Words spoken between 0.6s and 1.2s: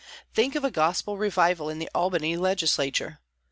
a Gospel